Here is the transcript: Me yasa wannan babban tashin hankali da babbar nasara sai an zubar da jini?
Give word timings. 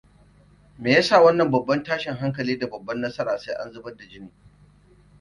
Me 0.79 0.91
yasa 0.91 1.21
wannan 1.21 1.51
babban 1.51 1.83
tashin 1.83 2.13
hankali 2.15 2.59
da 2.59 2.67
babbar 2.69 2.95
nasara 2.97 3.37
sai 3.37 3.55
an 3.55 3.71
zubar 3.73 3.97
da 3.97 4.03
jini? 4.09 4.31